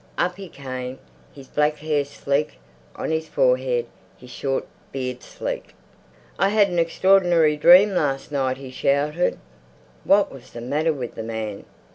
[0.17, 0.97] Up he came,
[1.31, 2.53] his black hair sleek
[2.95, 3.85] on his forehead,
[4.17, 5.75] his short beard sleek.
[6.39, 9.37] "I had an extraordinary dream last night!" he shouted.
[10.03, 11.65] What was the matter with the man?